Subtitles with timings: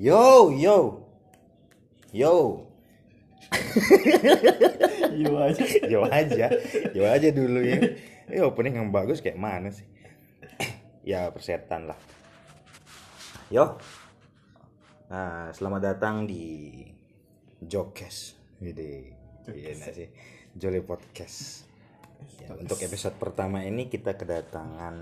[0.00, 1.04] Yo, yo.
[2.08, 2.64] Yo.
[5.12, 5.64] Yo aja.
[5.92, 6.46] Yo aja.
[6.96, 8.00] Yo aja dulu ya.
[8.32, 9.84] Ini opening yang bagus kayak mana sih?
[11.12, 12.00] ya, persetan lah.
[13.52, 13.76] Yo.
[15.12, 16.80] Nah, selamat datang di
[17.60, 18.40] Jokes.
[18.56, 19.04] Jadi,
[19.52, 20.08] iya sih?
[20.56, 21.68] Jolly Podcast.
[22.40, 24.96] Ya, untuk episode pertama ini kita kedatangan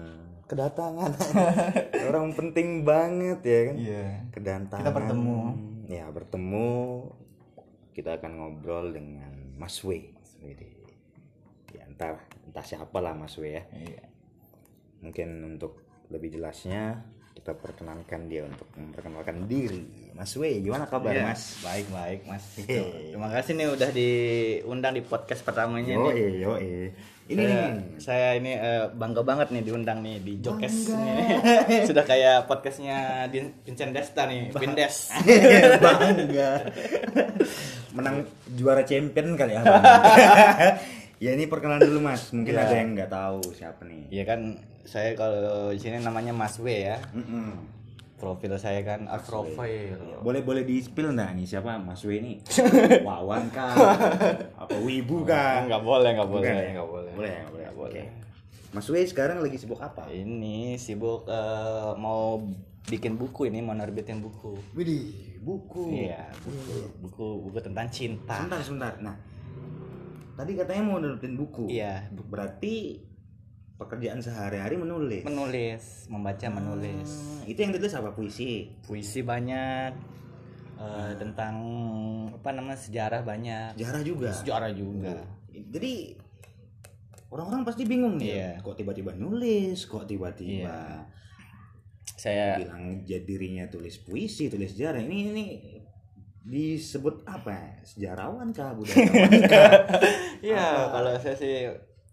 [0.49, 1.13] kedatangan
[2.09, 4.05] orang penting banget ya kan Iya.
[4.31, 5.39] kedatangan Kita bertemu.
[5.87, 6.69] ya bertemu
[7.93, 9.93] kita akan ngobrol dengan Mas W
[11.69, 14.03] ya entah entah siapa lah Mas W ya Iya.
[14.99, 21.23] mungkin untuk lebih jelasnya kita perkenankan dia untuk memperkenalkan diri Mas W gimana kabar Iya,
[21.25, 22.45] Mas Baik baik Mas.
[22.59, 22.83] Hehe.
[23.13, 26.17] Terima kasih nih udah diundang di podcast pertamanya yo nih.
[26.41, 26.53] yo
[27.29, 31.37] ini saya, nih saya ini eh, bangga banget nih diundang nih di Jokes nih.
[31.89, 35.13] Sudah kayak podcastnya Din- Vincent Desta nih, Vindes.
[35.85, 36.51] bangga
[37.91, 39.63] menang juara champion kali ya
[41.25, 42.63] ya ini perkenalan dulu mas mungkin Iya.
[42.63, 44.41] ada yang nggak tahu siapa nih Iya kan
[44.83, 46.97] saya kalau di sini namanya Mas W ya.
[47.13, 47.78] Mm-mm.
[48.19, 49.95] Profil saya kan ah, profil.
[50.19, 52.43] boleh boleh di spill nggak nih siapa mas W ini
[53.07, 53.71] wawan kah
[54.53, 56.71] apa wibu kah Enggak boleh, enggak boleh, Bukan ya?
[56.73, 57.13] enggak boleh.
[57.13, 57.43] boleh ya?
[57.45, 57.95] boleh Nggak boleh.
[57.95, 58.03] Oke.
[58.69, 62.43] mas W sekarang lagi sibuk apa Ini sibuk eh, mau
[62.85, 64.59] bikin buku ini, mau nerbitin buku.
[64.73, 68.35] Widih buku Iya, buku, buku, buku tentang cinta.
[68.37, 69.15] sebentar sebentar nah
[70.35, 72.27] tadi katanya mau nurutin buku Iya, buku.
[72.29, 72.77] berarti
[73.79, 77.07] pekerjaan sehari-hari menulis menulis, membaca, menulis.
[77.07, 79.93] Hmm, itu yang ditulis apa puisi Puisi banyak
[80.77, 81.55] eh, tentang
[82.33, 83.75] apa namanya sejarah banyak.
[83.75, 85.15] sejarah juga Sejarah juga.
[85.49, 86.19] jadi
[87.29, 88.51] orang-orang pasti bingung nih Iya.
[88.61, 91.07] kok tiba-tiba nulis kok tiba-tiba Iya.
[92.11, 95.45] Saya bilang jadi dirinya tulis puisi tulis sejarah ini ini
[96.41, 97.71] disebut apa ya?
[97.85, 99.71] sejarawan kah budayawan kah
[100.41, 101.69] Iya, kalau saya sih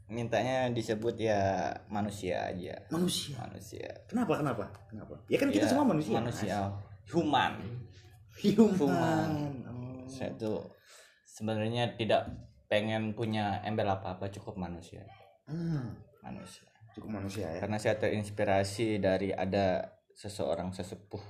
[0.05, 2.77] mintanya disebut ya manusia aja.
[2.93, 3.89] manusia Manusia.
[4.05, 6.57] kenapa kenapa kenapa ya kan kita Ya, semua manusia Manusia.
[7.09, 7.53] Human.
[8.41, 9.31] human, Human.
[9.69, 10.05] Oh.
[10.05, 10.61] Saya tuh
[11.25, 12.25] sebenarnya tidak
[12.66, 15.05] pengen punya embel apa-apa, cukup manusia.
[15.45, 15.93] Hmm,
[16.25, 16.66] Manusia.
[16.97, 19.85] cukup manusia ya Karena saya terinspirasi dari ada
[20.17, 21.22] seseorang sesepuh,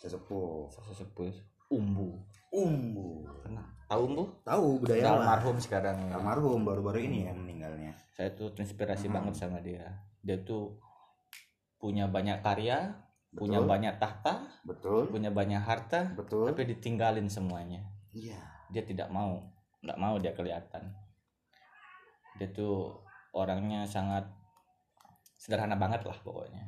[0.00, 1.28] sesepuh sesepuh
[1.68, 2.16] umbu.
[2.50, 4.24] umbu Pernah tahu umbu?
[4.46, 5.98] tahu budayawan almarhum sekarang.
[6.06, 6.14] ya.
[6.14, 9.14] almarhum baru-baru ini ya meninggalnya Saya tuh terinspirasi Hmm.
[9.18, 9.82] banget sama dia.
[10.22, 10.78] Dia tuh
[11.80, 12.92] punya banyak karya,
[13.32, 13.40] Betul.
[13.40, 17.80] punya banyak tahta, betul punya banyak harta, betul tapi ditinggalin semuanya.
[18.12, 18.38] iya
[18.70, 19.40] Dia tidak mau,
[19.80, 20.92] nggak mau dia kelihatan.
[22.38, 23.00] Dia tuh
[23.32, 24.28] orangnya sangat
[25.34, 26.62] sederhana banget lah pokoknya.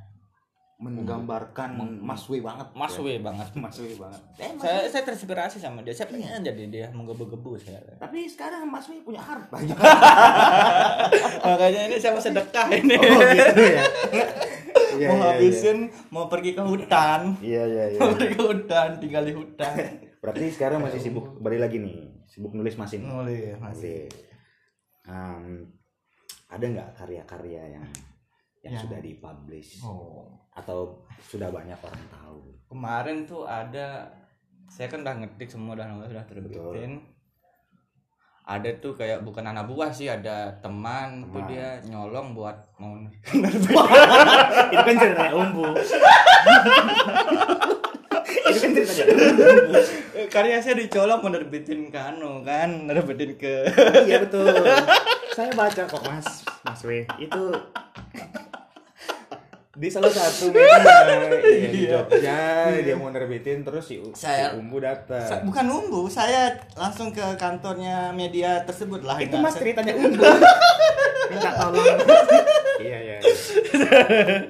[0.82, 3.18] Menggambarkan Meng- Mas W banget Mas ya.
[3.20, 3.48] Banget.
[3.62, 4.90] Mas W banget eh, Mas Saya W.
[4.90, 5.94] saya terinspirasi sama dia.
[5.94, 7.78] Saya pengen jadi dia menggebu-gebu saya.
[7.96, 9.54] tapi sekarang Mas W punya harta
[11.44, 12.94] Makanya ini saya mau sedekah ini.
[12.94, 13.84] oh gitu ya
[14.92, 15.78] Iya, mau iya, habisin,
[16.10, 17.32] mau pergi ke hutan.
[17.40, 19.74] iya iya iya Mau pergi ke hutan, tinggal di hutan.
[20.22, 23.00] berarti sekarang masih sibuk balik lagi nih sibuk nulis masih?
[23.00, 24.06] Nulis masih.
[25.02, 25.66] Em,
[26.46, 27.86] ada nggak karya-karya yang
[28.62, 28.80] yang Ya.
[28.80, 30.30] sudah dipublish Oh.
[30.50, 32.38] atau sudah banyak orang tahu.
[32.66, 34.06] Kemarin tuh ada
[34.66, 37.02] saya kan udah ngetik semua udah udah terbitin.
[38.42, 41.46] Ada tuh kayak bukan anak buah sih, ada teman, tuh Teman.
[41.46, 42.98] dia nyolong buat mau
[44.72, 45.62] itu kan cerita umbu.
[48.42, 49.78] Itu kan cerita umbu.
[50.28, 53.62] Karya saya dicolong mau nerbitin ke anu kan, nerbitin ke
[54.04, 54.48] iya betul.
[55.30, 56.28] Saya baca kok mas.
[56.62, 57.06] Mas W.
[57.16, 57.42] Itu
[59.72, 60.68] di salah satu media
[61.42, 61.90] iya, di Iya.
[61.98, 62.40] Jogja
[62.76, 67.08] dia mau nerbitin terus si, U- si Saya- umbu datang Sa- bukan umbu, saya langsung
[67.08, 69.16] ke kantornya media tersebut lah.
[69.16, 70.20] itu mas saya- ceritanya umbu
[71.26, 71.80] minta tolong
[72.78, 73.30] iya iya iya.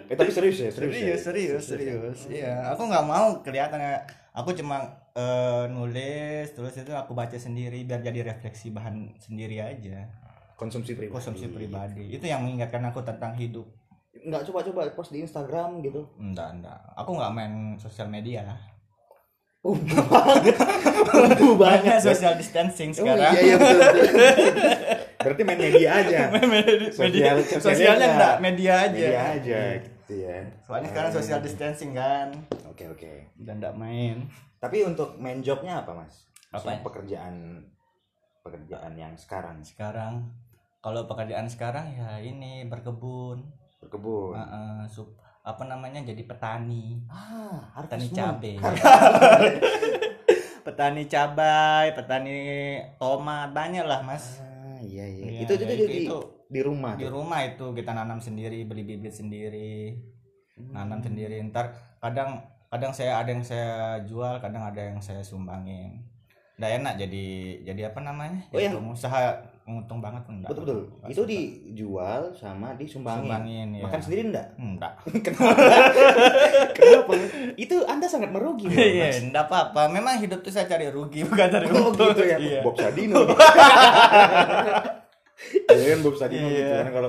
[0.04, 1.14] eh, tapi serius ya serius ya?
[1.14, 4.02] serius serius serius iya aku nggak mau kelihatan ya.
[4.32, 4.82] aku cuma
[5.12, 10.10] eh, nulis terus itu aku baca sendiri biar jadi refleksi bahan sendiri aja
[10.54, 13.70] konsumsi pribadi konsumsi pribadi itu yang mengingatkan aku tentang hidup
[14.14, 16.04] nggak coba-coba post di Instagram gitu.
[16.16, 18.70] Enggak enggak aku nggak main sosial media banget
[19.62, 20.58] umbu banget.
[21.54, 21.98] Banyak.
[22.04, 23.30] Social distancing Oh, sekarang.
[23.32, 24.34] iya iya betul, betul.
[25.22, 26.18] berarti main media aja.
[26.34, 26.58] Media,
[26.90, 28.34] Sosial- sosialnya sosialnya enggak.
[28.42, 28.90] media aja.
[28.90, 30.38] Media aja gitu ya.
[30.66, 32.28] Soalnya sekarang social distancing kan.
[32.66, 33.12] Oke oke.
[33.38, 34.26] Dan enggak main.
[34.58, 36.26] Tapi untuk main jobnya apa mas?
[36.50, 36.58] Apa?
[36.58, 37.34] Maksudnya pekerjaan
[38.42, 39.62] pekerjaan yang sekarang?
[39.62, 40.26] Sekarang
[40.82, 43.46] kalau pekerjaan sekarang ya ini berkebun
[43.82, 44.38] berkebun.
[44.38, 45.10] Heeh, sup
[45.42, 47.02] apa namanya jadi petani.
[47.10, 48.54] Ah, petani cabai.
[50.62, 52.34] Petani cabai petani
[52.94, 54.38] tomat banyak lah mas.
[54.38, 55.24] Ah, iya iya.
[55.26, 56.94] Iya, itu, itu, itu- itu, di, itu- di rumah.
[56.94, 57.18] di tuh?
[57.18, 59.98] rumah itu kita nanam sendiri beli bibit sendiri.
[60.54, 60.70] Hmm.
[60.70, 61.42] nanam sendiri.
[61.50, 66.06] Ntar kadang kadang saya ada yang saya jual kadang ada yang saya sumbangin.
[66.60, 67.26] Nggak enak jadi
[67.66, 68.46] jadi apa namanya?
[68.46, 69.20] Oh, Jadi yang- pengusaha
[69.64, 70.78] untung banget enggak Betul betul.
[71.06, 73.30] Itu dijual sama disumbangin.
[73.30, 74.46] sumbangin ya Makan sendiri enggak?
[74.56, 74.92] enggak
[76.76, 77.12] Kenapa?
[77.54, 78.66] itu Anda sangat merugi.
[78.66, 82.24] loh, iya enggak apa-apa memang hidup tuh saya cari rugi bukan cari Oh untung gitu
[82.24, 82.36] ya.
[82.36, 82.60] iya.
[82.60, 83.22] Bob Sadino.
[85.64, 86.54] Iya kan Bob Sadino Iya.
[86.56, 87.08] gitu kan kalau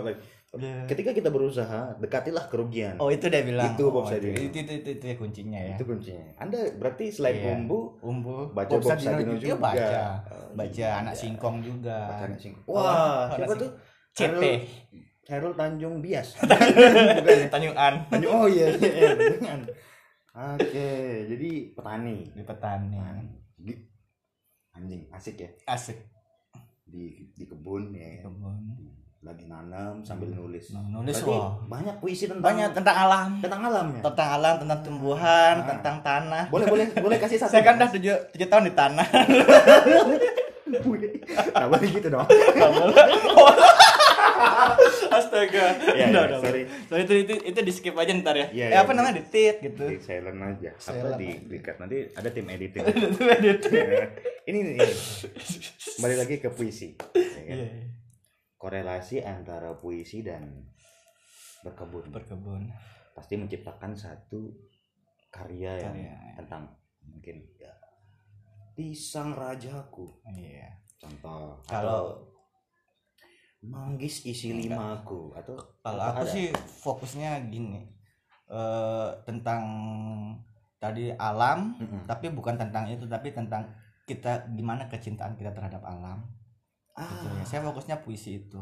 [0.53, 0.85] Iya.
[0.85, 3.01] ketika kita berusaha dekatilah kerugian.
[3.01, 4.37] oh itu dia bilang Itu Bob Oh, Sadino.
[4.37, 6.29] itu, itu, itu, itu, kuncinya ya Itu kuncinya.
[6.37, 7.57] Anda berarti selain Iya.
[7.57, 9.57] umbu umbu Baca Bob Sadino juga.
[9.57, 11.01] baca Oh, baca iya.
[11.01, 12.53] anak singkong juga baca anak sing.
[12.69, 13.71] Oh, Wah, anak siapa tuh?
[14.13, 14.43] CP
[15.25, 16.37] Hairul, Tanjung Bias.
[17.17, 17.47] Bukan ya?
[17.49, 19.59] Tanjung An Tanjung oh iya iya Tanjungan.
[20.33, 20.89] Oke,
[21.33, 22.17] jadi petani.
[22.29, 22.97] di petani
[23.57, 23.81] Di-
[24.73, 25.97] Anjing, asik ya asik
[26.83, 28.21] di di kebun ya.
[28.21, 28.92] kebun
[29.23, 30.69] Lagi nanam sambil nulis.
[30.69, 34.01] Nah, nulis Berarti wah banyak puisi tentang banyak tentang alam tentang alam ya.
[34.03, 35.67] tentang alam tentang tumbuhan Ah.
[35.69, 37.51] tentang tanah Boleh boleh boleh kasih satu.
[37.53, 39.07] saya kan udah tujuh, tujuh tahun di tanah
[41.53, 42.25] Nah, boleh gitu dong.
[45.13, 46.39] astaga Iya, Udah, iya, udah.
[46.41, 46.61] sorry.
[46.83, 48.97] sorry itu itu itu di skip aja ntar ya Iya, eh, iya, apa iya.
[48.97, 50.71] namanya di tit gitu Di silent aja.
[50.73, 51.29] Apa di
[51.59, 52.83] cut nanti ada tim editing.
[52.83, 53.59] Itu edit.
[54.43, 54.75] ini ini.
[55.95, 56.97] Kembali lagi ke puisi.
[57.13, 57.55] ya kan?
[57.55, 57.67] Iya,
[58.63, 60.63] Korelasi antara puisi dan
[61.59, 62.07] berkebun.
[62.09, 62.71] berkebun
[63.11, 64.47] Pasti menciptakan satu
[65.27, 66.15] karya yang Karya.
[66.37, 66.63] tentang
[67.03, 67.73] mungkin ya,
[68.73, 72.21] pisang rajaku iya contoh Kalau-
[73.59, 76.31] manggis isi limaku atau kalau aku ada?
[76.31, 77.79] sih fokusnya gini
[78.45, 79.63] eh tentang
[80.77, 82.03] tadi alam Mm-mm.
[82.03, 83.63] tapi bukan tentang itu tapi tentang
[84.03, 86.27] kita gimana kecintaan kita terhadap alam
[86.97, 87.43] ah, ya.
[87.45, 88.61] saya fokusnya puisi itu.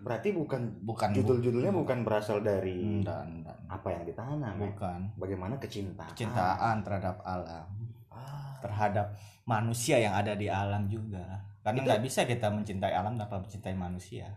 [0.00, 3.20] Berarti bukan bukan judul-judulnya bukan berasal dari enggak.
[3.68, 4.72] apa yang ditanam ya?
[4.72, 5.00] bukan.
[5.20, 6.16] Bagaimana kecintaan?
[6.16, 7.68] Cintaan terhadap alam.
[8.08, 9.12] Ah, terhadap
[9.44, 11.44] manusia yang ada di alam juga.
[11.60, 14.32] Karena nggak bisa kita mencintai alam tanpa mencintai manusia.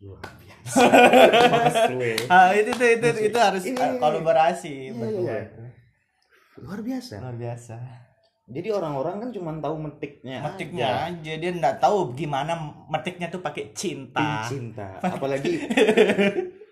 [0.00, 0.76] Luar biasa.
[1.52, 2.16] Mas Rue.
[2.26, 5.30] ah itu itu itu, itu harus Ini- uh, kolaborasi Iya, berdua.
[5.30, 5.44] iya.
[6.58, 7.14] luar biasa.
[7.22, 7.76] Luar biasa
[8.44, 11.14] jadi orang-orang kan cuma tahu metiknya metiknya aja.
[11.14, 12.52] aja dia nggak tahu gimana
[12.86, 15.62] metiknya tuh pakai cinta cinta apalagi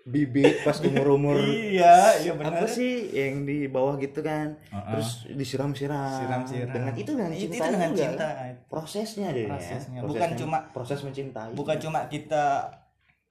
[0.03, 4.97] bibit pas umur-umur iya iya benar apa sih yang di bawah gitu kan Uh-uh.
[4.97, 6.73] terus disiram-siram Siram-siram.
[6.73, 8.01] dengan itu dengan Itu- cinta itu dengan juga.
[8.03, 8.27] cinta.
[8.65, 9.97] prosesnya deh Prosesnya.
[9.97, 10.03] ya.
[10.03, 12.45] Bukan cuma- proses mencintai bukan cuma kita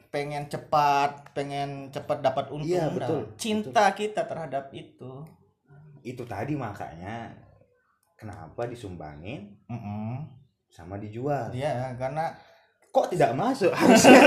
[0.08, 5.26] pengen cepat pengen cepat dapat untung Iya, betul, cinta kita terhadap itu
[6.02, 7.34] itu tadi makanya
[8.20, 10.28] kenapa disumbangin Mm-mm.
[10.68, 12.28] sama dijual Iya, karena
[12.90, 14.20] kok tidak masuk harusnya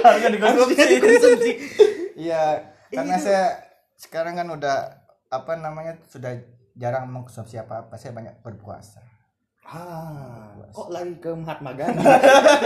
[0.00, 1.50] harusnya dikonsumsi
[2.14, 3.26] Iya, karena Itu.
[3.26, 3.44] saya
[3.94, 4.76] sekarang kan udah
[5.28, 6.30] apa namanya sudah
[6.74, 7.94] jarang mengkonsumsi apa-apa.
[7.94, 9.02] Saya banyak berpuasa.
[9.64, 12.04] ah kok lagi ke Mahatma Gandhi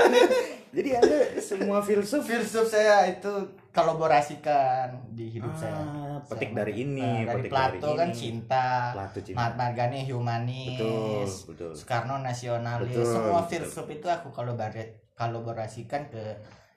[0.75, 3.31] jadi ada semua filsuf Filsuf saya itu
[3.78, 5.72] kolaborasikan di hidup saya.
[5.72, 8.16] ah, petik Saya- dari ini Nah, dari petik Plato dari kan ini.
[8.16, 12.90] cinta, Plato cinta Mahatma Gandhi humanis, betul betul Soekarno nasionalis.
[12.90, 16.23] Betul, Semua filsuf itu aku kolabora- kolaborasikan ke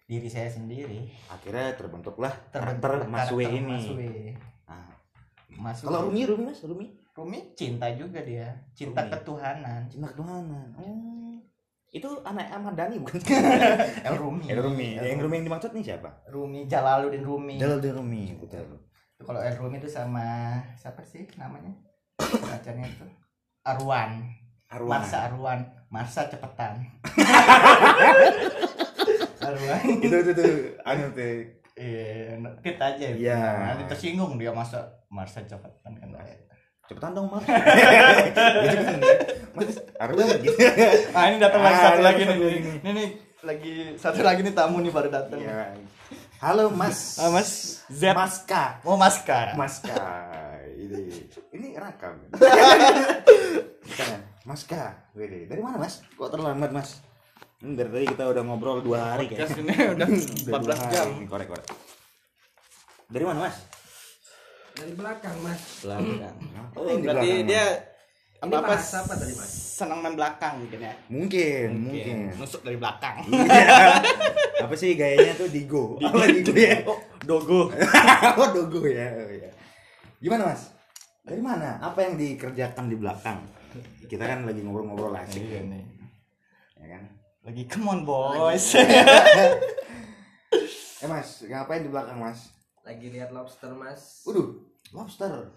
[0.05, 1.07] diri saya sendiri.
[1.27, 4.23] akhirnya terbentuklah Terbentuk karakter Mas Wei karakter ini Mas Wei.
[4.65, 4.91] Ah,
[5.79, 5.99] kalau.
[6.05, 9.11] Rumi Rumi Mas Rumi Rumi cinta juga dia, cinta Rumi.
[9.13, 9.81] ketuhanan.
[9.87, 11.30] cinta ketuhanan oh.
[11.91, 13.19] Itu anak Ahmad Dhani bukan
[14.07, 14.47] El Rumi.
[14.47, 17.59] El Rumi El yang Rumi yang dimaksud nih siapa Rumi Jalaluddin Rumi.
[17.59, 18.63] Jalaluddin Rumi betul
[19.19, 21.75] Kalau El Rumi itu sama siapa sih namanya?
[22.17, 23.05] Bacanya itu
[23.67, 24.23] Arwan.
[24.71, 25.59] Arwan Marsa Arwan.
[25.91, 26.79] Marsa cepetan.
[29.45, 29.81] Arwan.
[29.99, 30.53] itu itu tuh
[30.87, 33.05] anu tuh Iya, aja.
[33.09, 33.25] itu.
[33.25, 33.41] Iya.
[33.73, 36.13] Nanti tersinggung dia masa Marsa cepetan kan.
[36.91, 37.43] Cepetan dong mas
[38.67, 38.99] gitu kan
[39.53, 39.67] mas
[39.97, 40.57] Arwan gitu
[41.11, 42.59] Ah ini datang lagi Ah, satu ini lagi satu nih.
[42.77, 43.07] Ini nih
[43.41, 45.39] lagi satu lagi nih tamu nih baru datang.
[45.39, 45.71] Iya.
[46.37, 47.49] halo mas Ah, Mas
[47.87, 48.01] Z.
[48.11, 49.55] Mas K Oh Maska.
[49.55, 49.89] Mas K
[50.73, 50.99] ini
[51.49, 52.19] ini rakam
[53.81, 54.09] Bukan,
[54.43, 54.73] Mas K
[55.13, 55.45] Wede.
[55.45, 56.99] dari mana mas kok terlambat mas
[57.61, 60.81] Hmm, dari tadi kita udah ngobrol dua hari Podcast kayaknya ini udah Udah dua 14
[60.81, 60.91] hari.
[60.91, 61.07] jam.
[61.13, 61.65] Ini korek korek
[63.05, 63.55] dari mana mas
[64.73, 66.35] dari belakang mas Belakang.
[66.73, 67.65] oh, yang di Berarti belakang, dia
[68.41, 69.51] Ini apa apa bahas apa tadi, Mas?
[69.71, 70.93] senang main belakang mungkin ya.
[71.07, 73.15] mungkin mungkin Nusuk dari belakang.
[74.61, 76.75] apa sih gayanya tuh digo apa digo ya
[77.21, 77.69] Dogo.
[78.41, 79.49] oh dogo ya oh, ya.
[80.17, 80.71] gimana mas
[81.21, 83.39] dari mana apa yang dikerjakan di belakang
[84.05, 85.83] kita kan lagi ngobrol-ngobrol asik Iya nih.
[86.77, 87.03] ya kan
[87.41, 88.73] Lagi come on boys.
[90.97, 92.53] eh mas ngapain di belakang mas
[92.91, 94.27] Lagi lihat lobster mas.
[94.27, 95.47] Waduh, lobster.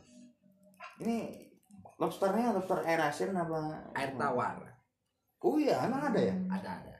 [1.02, 1.50] Ini
[1.98, 3.90] lobsternya lobster air asin apa?
[3.98, 4.62] Air tawar.
[5.42, 6.38] Oh iya, emang ada ya?
[6.46, 6.96] Ada ada.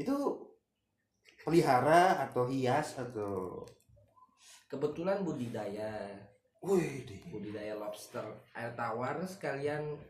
[0.00, 0.16] Itu
[1.44, 3.60] pelihara atau hias atau
[4.70, 6.08] Kebetulan budidaya
[6.64, 8.24] Wih, budidaya lobster
[8.56, 10.00] air tawar sekalian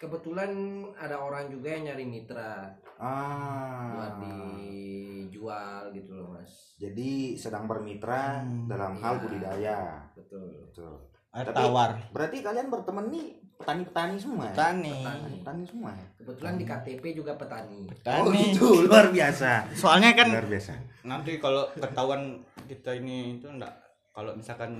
[0.00, 0.50] kebetulan
[0.96, 4.56] ada orang juga yang nyari mitra buat Ah.
[4.56, 9.20] dijual gitu loh mas Jadi sedang bermitra Hmm, dalam hal iya.
[9.20, 9.78] budidaya.
[10.10, 10.92] betul Betul.
[11.30, 11.90] Air Tapi- tawar.
[12.10, 14.54] Berarti kalian berteman nih petani-petani semua ya?
[14.56, 14.96] Tani.
[15.38, 16.06] Petani semua ya?
[16.16, 17.94] kebetulan di KTP juga petani Oh
[18.26, 18.50] Tani.
[18.50, 19.68] gitu, luar biasa.
[19.72, 20.72] Soalnya kan Luar biasa.
[21.02, 23.70] nanti kalau ketahuan kita ini itu enggak
[24.10, 24.72] kalau misalkan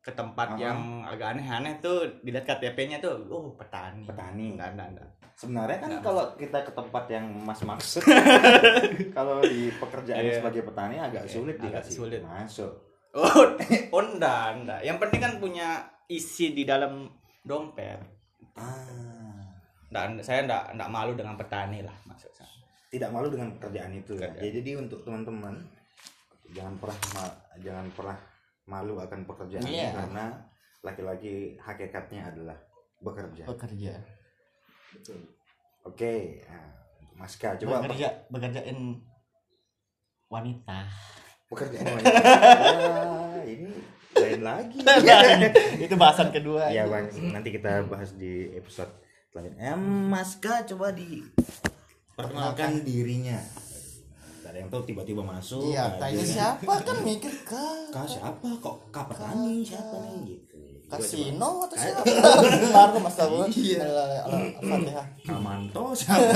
[0.00, 0.58] ke tempat Ah.
[0.58, 4.02] yang agak aneh-aneh tuh dilihat KTP-nya tuh oh petani.
[4.02, 4.56] Petani.
[4.56, 5.08] Enggak, enggak, enggak.
[5.34, 6.00] Sebenarnya kan Nah.
[6.00, 8.04] kalau kita ke tempat yang Mas maksud,
[9.16, 10.36] kalau di pekerjaan Iya.
[10.38, 12.20] sebagai petani agak Iya, sulit agak dikasih sulit.
[12.22, 12.72] masuk.
[13.10, 13.44] Oh,
[13.94, 14.80] oh enggak, enggak.
[14.82, 15.68] Yang penting kan punya
[16.06, 17.08] isi di dalam
[17.40, 18.00] dompet.
[18.54, 19.48] Ah,
[19.86, 22.48] Enggak, enggak, saya enggak enggak malu dengan petani lah maksud saya.
[22.88, 24.28] tidak malu dengan pekerjaan itu ya.
[24.28, 24.42] Pekerjaan.
[24.42, 25.54] Ya, jadi untuk teman-teman
[26.50, 26.98] jangan pernah
[27.56, 28.16] jangan pernah
[28.70, 29.90] malu akan pekerjaan Iya.
[29.92, 30.24] karena
[30.80, 32.54] laki-laki hakikatnya adalah
[33.00, 33.42] bekerja.
[33.44, 33.94] Bekerja.
[34.90, 35.18] betul
[35.80, 39.00] Oke, nah, untuk Mas K, coba Bekerja, bekerjain
[40.28, 40.78] wanita.
[41.46, 42.20] pekerjaan wanita.
[42.20, 43.72] Ah, ini
[44.20, 44.78] lain lagi.
[45.80, 46.68] itu bahasan kedua.
[46.68, 48.92] Iya bang, nanti kita bahas di episode
[49.26, 49.72] selanjutnya.
[49.72, 51.24] Eh, Mas K coba di
[52.12, 53.40] perkenalkan dirinya.
[54.50, 55.62] Ada yang tahu tiba-tiba masuk.
[55.70, 57.64] Iya, tanya siapa kan mikir ke
[57.94, 60.58] Kak siapa kok Kak petani siapa nih gitu.
[60.90, 62.02] Kasino atau siapa?
[62.74, 63.46] Baru Mas tahu.
[63.46, 63.86] Iya.
[64.26, 65.06] Al-Fatihah.
[65.06, 65.30] coba.
[65.30, 66.34] Kamanto siapa?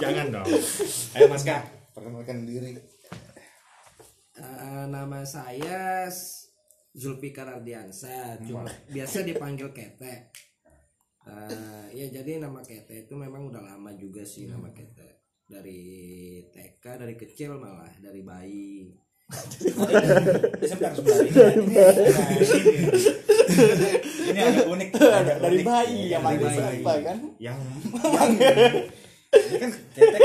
[0.00, 0.48] Jangan dong.
[1.12, 1.50] Ayo Mas K,
[1.92, 2.72] perkenalkan diri.
[4.36, 6.08] Eh, nama saya
[6.96, 10.32] Zulfikar Ardiansa cuma biasa dipanggil Kete
[11.26, 11.50] Eh,
[11.92, 15.82] ya jadi nama Kete itu memang udah lama juga sih nama Kete dari
[16.48, 18.94] TK dari kecil malah dari bayi
[20.62, 21.18] Sebentar sebentar
[21.50, 21.74] ini.
[24.38, 24.88] Agak unik.
[24.94, 25.66] agak Dari unik.
[25.66, 26.62] bayi yang Dari manggil bayi.
[26.78, 27.18] siapa kan?
[27.38, 27.58] yang
[29.26, 30.22] ini kan ketek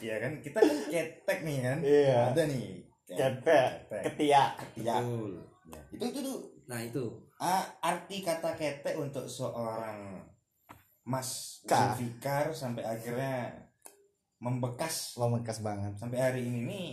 [0.00, 2.18] ya kan kita kan ketek nih kan Iya.
[2.30, 2.66] ada nih
[3.10, 4.50] Ketek, ketiak.
[4.78, 5.42] ya Betul.
[5.90, 7.04] itu itu tuh nah itu
[7.40, 10.20] ah, arti kata ketek untuk seorang
[11.02, 11.96] Mas Ka.
[11.96, 13.48] Zulfikar sampai akhirnya
[14.38, 15.92] membekas Membekas banget.
[15.96, 16.90] sampai hari ini nih.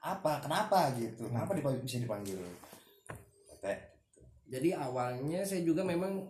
[0.00, 0.38] Apa?
[0.38, 1.24] Kenapa gitu?
[1.24, 2.36] Kenapa dipanggil, bisa dipanggil?
[3.48, 3.78] Ketek.
[4.46, 6.28] Jadi awalnya saya juga memang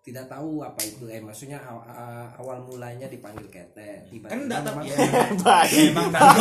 [0.00, 4.60] tidak tahu apa itu eh maksudnya aw- a- awal mulanya dipanggil Kete tiba-tiba kan enggak
[4.64, 6.40] tahu memang- ya Bayi, emang tahu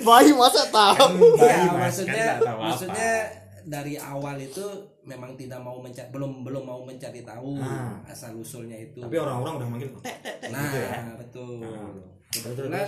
[0.00, 1.02] bayi masa tahu?
[1.34, 3.39] Iya, Bayi, Mas, maksudnya kan tahu maksudnya apa.
[3.62, 4.62] Dari awal itu
[5.02, 8.00] memang tidak mau mencari belum belum mau mencari tahu Ah.
[8.04, 8.98] asal usulnya itu.
[8.98, 11.52] tapi orang-orang udah manggil tek tek tek nah, gitu ya betul.
[11.62, 11.90] Ah.
[12.30, 12.86] Kebetulan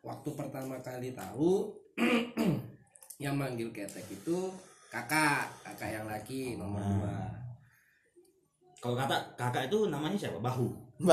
[0.00, 1.68] waktu pertama kali tahu
[3.24, 4.36] yang manggil ketek itu
[4.88, 6.86] kakak, kakak yang laki nomor Ah.
[6.90, 7.14] dua.
[8.78, 10.36] Kalau kata kakak itu namanya siapa?
[10.36, 10.66] Bahu.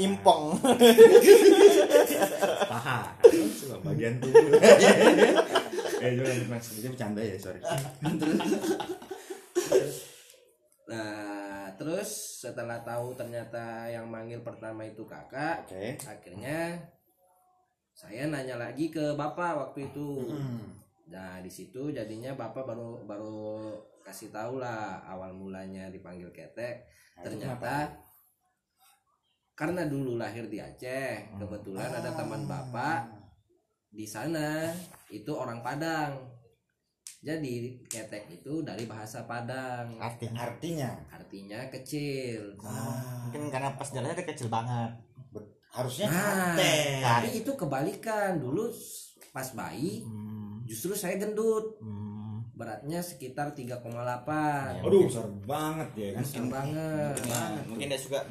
[0.00, 0.54] Impong.
[2.70, 2.98] Paha.
[3.82, 4.50] Bagian tubuh.
[5.98, 7.60] eh jangan mas, itu bercanda ya sorry.
[10.88, 16.00] Nah, terus setelah tahu ternyata yang manggil pertama itu kakak, Oke.
[16.00, 16.80] akhirnya
[17.92, 20.32] saya nanya lagi ke bapak waktu itu.
[20.32, 20.80] Hmm.
[21.12, 26.88] Nah di situ jadinya bapak baru baru kasih tahu lah awal mulanya dipanggil ketek.
[27.20, 27.74] Nah, Ternyata
[29.58, 33.10] karena dulu lahir di Aceh, kebetulan ada teman bapak
[33.90, 34.70] di sana
[35.10, 36.16] itu orang Padang.
[37.18, 40.38] Jadi ketek itu dari bahasa Padang, Artinya.
[40.38, 42.54] Artinya artinya kecil.
[42.54, 44.92] Mungkin karena pas jalannya dia kecil banget.
[45.68, 47.04] harusnya Nah, kate.
[47.04, 48.72] tapi itu kebalikan dulu
[49.30, 50.64] pas bayi Hmm.
[50.64, 52.40] justru saya gendut, Hmm.
[52.56, 54.80] beratnya sekitar 3,8.
[54.80, 56.22] Aduh, besar banget ya kan.
[56.24, 57.14] Besar banget.
[57.20, 58.24] Mungkin, mungkin dia suka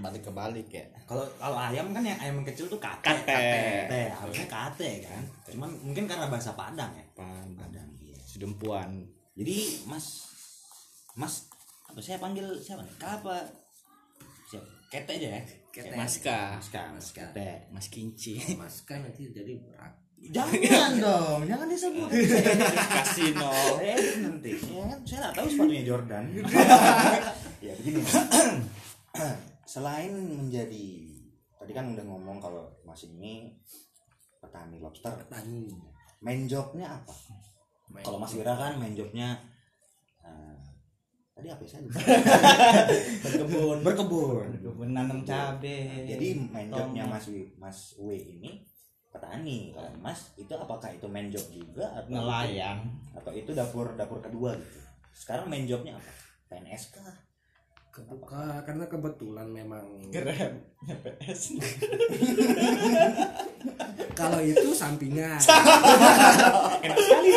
[0.00, 0.84] balik kebalik ya.
[1.04, 3.06] Kalau kalau ayam kan yang ayam yang kecil tuh kate.
[3.06, 3.28] Kate.
[3.28, 5.22] Kate, harusnya kate kan.
[5.48, 7.04] Cuman mungkin karena bahasa Padang ya.
[7.12, 7.56] Padang.
[7.56, 8.18] Padang iya.
[8.24, 9.04] Sedempuan.
[9.36, 10.26] Jadi Mas
[11.14, 11.46] Mas
[11.86, 12.94] apa saya panggil siapa nih?
[12.98, 13.36] Kak apa?
[14.48, 14.66] Siapa?
[14.90, 15.42] Kete aja ya.
[15.70, 16.58] ketek Maska.
[16.58, 17.24] Maska, Maska.
[17.30, 17.56] Teh.
[17.70, 18.58] Mas Kinci.
[18.58, 19.94] maska nanti jadi berat
[20.28, 22.08] Jangan dong, jangan disebut.
[23.00, 23.80] Kasino.
[23.80, 24.52] Edit nanti.
[24.52, 26.24] Ya saya nggak tahu sepatunya Jordan.
[27.64, 28.04] ya begini.
[29.70, 31.14] Selain menjadi
[31.54, 33.54] tadi kan udah ngomong kalau Mas ini
[34.42, 35.14] petani lobster.
[35.14, 35.70] petani
[36.18, 37.14] Main jobnya apa?
[37.86, 39.38] Main Kalau Mas Wira kan main jobnya
[40.26, 40.58] eh,
[41.38, 42.02] tadi apa ya saya lupa.
[43.22, 43.78] Berkebun.
[43.86, 44.46] Berkebun.
[44.58, 46.02] Berkebun nanam cabe.
[46.02, 47.06] Jadi main jobnya.
[47.06, 48.66] Mas Wi, Mas W ini
[49.14, 49.70] petani.
[49.70, 52.90] Kalau Mas itu apakah itu main job juga atau nelayan.
[53.14, 54.82] atau itu dapur dapur kedua gitu?
[55.14, 56.10] Sekarang main jobnya apa?
[56.50, 57.29] PNS kah?
[57.90, 60.62] Kebuka karena kebetulan memang Keren.
[64.14, 65.38] Kalau itu sampingan
[66.86, 67.30] Enak sekali.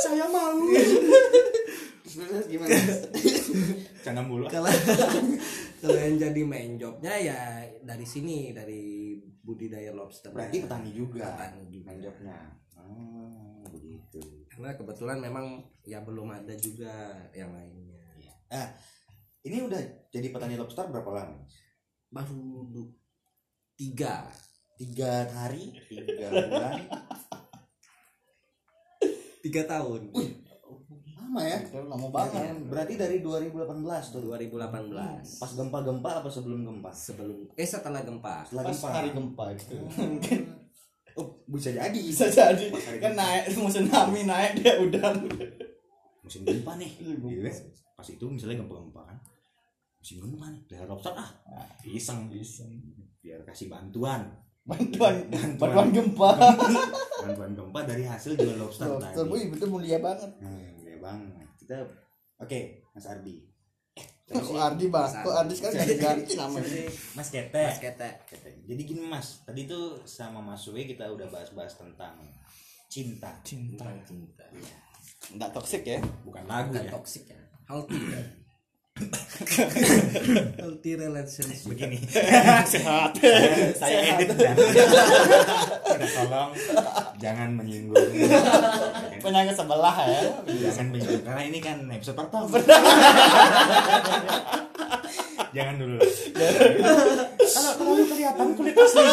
[0.00, 0.56] saya mau.
[2.02, 2.72] Terus gimana?
[4.02, 4.46] Jangan mulu.
[4.48, 4.68] kalau
[5.80, 7.40] kalau yang jadi main jobnya ya
[7.82, 11.28] dari sini dari budidaya lobster Berarti petani juga.
[11.28, 11.86] Petani juga.
[11.92, 12.36] Main jobnya.
[12.76, 14.20] Oh, begitu.
[14.52, 18.04] karena kebetulan memang ya belum ada juga yang lainnya
[18.52, 18.68] Eh,
[19.42, 19.80] ini udah
[20.10, 21.42] jadi petani lobster berapa lama?
[22.12, 22.72] Baru
[23.78, 24.30] tiga
[24.72, 26.74] Tiga hari, tiga bulan,
[29.44, 30.10] tiga tahun
[31.32, 31.58] lama ya?
[31.86, 32.08] Lama
[32.66, 33.62] Berarti dari 2018
[34.12, 34.20] tuh.
[34.26, 36.90] 2018 Pas gempa-gempa apa sebelum gempa?
[36.92, 38.88] sebelum eh setelah gempa Setelah Pas gempa.
[38.90, 39.76] hari gempa itu.
[41.12, 42.00] Oh, bisa jadi.
[42.00, 42.72] Bisa jadi.
[42.96, 45.12] Kan naik tsunami naik dia udah.
[46.24, 46.88] Musim gempa nih.
[46.88, 47.52] Gitu kan?
[48.00, 49.18] Pas itu misalnya gempa-gempa kan.
[50.02, 51.30] Musim gempa nih, pelihara lobster ah.
[51.86, 52.66] Iseng, Bisa.
[53.22, 54.26] biar kasih bantuan.
[54.66, 55.58] Bantuan Bantuan.
[55.58, 56.30] bantuan gempa.
[57.22, 59.30] Bantuan gempa dari hasil jual lobster Lobster, tadi.
[59.30, 60.26] wih, betul mulia banget.
[60.42, 61.18] Hmm, ya bang.
[61.54, 61.86] Kita
[62.38, 62.58] oke,
[62.90, 63.46] Mas Ardi.
[64.26, 65.10] Kok Ardi bang?
[65.22, 66.82] Kok Ardi sekarang ganti ganti namanya?
[67.14, 67.62] Mas Kete.
[67.62, 68.50] Mas ketek Kete.
[68.66, 72.18] Jadi gini Mas, tadi tuh sama Mas W kita udah bahas-bahas tentang
[72.90, 73.30] cinta.
[73.46, 73.86] Cinta.
[73.86, 74.44] tentang cinta
[75.30, 76.02] Enggak toksik ya?
[76.26, 76.90] Bukan lagu bukan ya.
[76.90, 77.38] toxic ya
[77.70, 77.94] healthy
[80.58, 81.98] healthy relationship Begini.
[82.72, 83.16] Sehat.
[83.76, 86.50] saya, edit dan Udah, tolong
[87.18, 87.96] jangan menyinggung.
[89.22, 90.20] Penyanyi sebelah ya.
[90.48, 92.56] jangan menyinggung karena ini kan episode pertama.
[95.56, 95.98] jangan dulu.
[97.42, 99.04] Kalau terlalu kelihatan kulit asli.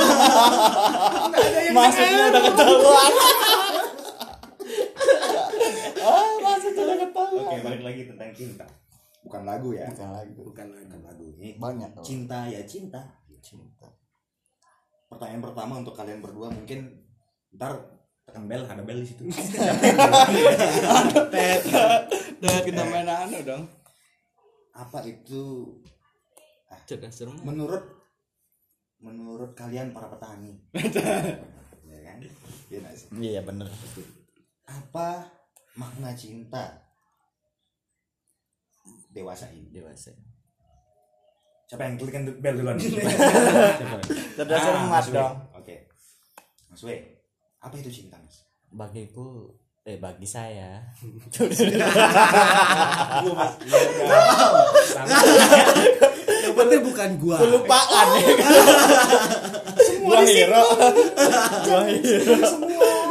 [1.76, 3.14] Maksudnya udah ketahuan.
[6.00, 7.44] ah, maksudnya udah ketahuan.
[7.44, 8.66] Oke, balik lagi tentang cinta.
[9.26, 9.88] Bukan lagu ya.
[9.92, 10.42] Bukan lagu.
[10.48, 11.48] bukan lagi Bukan lagu ini.
[11.60, 13.02] Banyak kalau Cinta ya cinta.
[13.40, 13.88] cinta.
[15.08, 16.92] Pertanyaan pertama untuk kalian berdua mungkin
[17.56, 17.72] ntar
[18.28, 19.24] tekan bel ada bel di situ.
[22.40, 23.64] Kita main anu dong.
[24.76, 25.74] Apa itu
[26.86, 27.34] Cerdas serem.
[27.42, 27.82] menurut
[29.00, 30.54] menurut kalian para petani?
[31.90, 32.18] ya kan?
[32.70, 32.80] Iya?
[33.16, 33.72] Iya bener.
[34.68, 35.26] Apa
[35.74, 36.76] makna cinta
[39.10, 39.68] dewasa ini?
[39.70, 40.14] Dewasa.
[41.66, 42.78] Siapa yang klikkan bel duluan?
[42.82, 45.36] Cerdas Ah, cermat Mas dong.
[45.54, 45.76] Oke.
[46.66, 46.90] Mas W,
[47.60, 48.42] apa itu cinta, Mas?
[48.70, 50.86] Bagiku eh bagi saya
[53.22, 53.54] Gua Mas.
[54.86, 55.18] Sama.
[56.40, 58.54] yang penting bukan gua kelupaan ya kan
[60.00, 60.64] gua hero
[61.66, 62.36] gua hero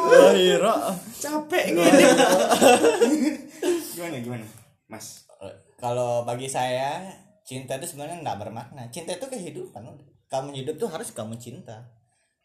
[0.07, 0.75] gua hero
[1.19, 2.05] Capek gini.
[3.93, 4.47] gimana gimana?
[4.87, 5.28] Mas.
[5.79, 7.07] Kalau bagi saya
[7.41, 8.83] cinta itu sebenarnya nggak bermakna.
[8.91, 9.87] Cinta itu kehidupan
[10.29, 11.89] kamu hidup tuh harus kamu cinta.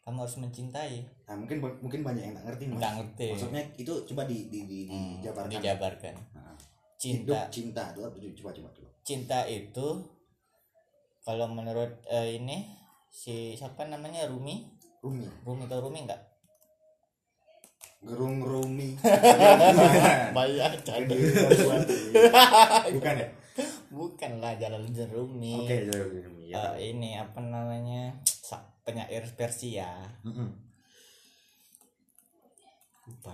[0.00, 1.00] Kamu harus mencintai.
[1.24, 2.76] Nah, mungkin mungkin banyak yang nggak ngerti, Mas.
[2.76, 3.26] nggak ngerti.
[3.32, 5.50] Maksudnya itu coba di di di, Hmm, dijabarkan.
[5.50, 6.14] dijabarkan.
[6.36, 6.54] Nah,
[6.94, 7.20] cinta.
[7.24, 8.88] Hidup cinta coba coba coba.
[9.00, 9.86] cinta itu
[11.20, 12.68] kalau menurut eh, ini
[13.08, 14.68] si siapa namanya Rumi?
[15.00, 16.20] Rumi, Rumi atau Rumi enggak
[18.04, 18.94] gerung Rumi.
[20.36, 20.72] banyak
[22.92, 23.28] Bukan ya?
[23.94, 26.50] bukan lah jalan Rumi Oke, jadi Rumi.
[26.50, 26.74] Ya.
[26.74, 28.18] Eh, ini apa namanya
[28.82, 29.94] penyair Persia
[30.26, 30.50] Mm-mm.
[33.06, 33.32] lupa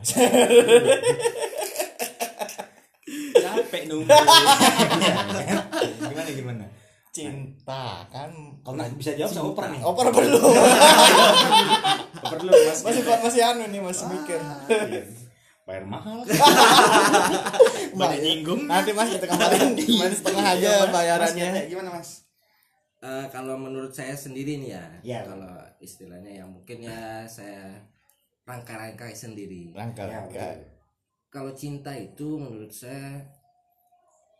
[3.34, 4.06] Capek nunggu.
[6.10, 6.64] gimana gimana?
[7.10, 9.80] Cinta kan Kalau bisa jawab sama oper nih.
[9.82, 10.42] oper belum
[12.20, 12.80] Oper dulu, Mas.
[12.80, 15.02] masih masih anu nih masih mikir Iya.
[15.62, 16.22] Bayar mahal.
[17.98, 20.90] banyak nyinggung nanti mas kita kemarin main setengah aja Iya, Mas.
[20.90, 22.10] bayarannya Mas, gimana, Mas?
[23.00, 25.20] Eh, kalau menurut saya sendiri nih ya, Ya.
[25.24, 27.80] kalau istilahnya yang mungkin ya saya
[28.44, 29.72] rangkai-rangkai sendiri.
[29.72, 30.52] rangka Ya.
[31.28, 33.24] Kalau cinta itu menurut saya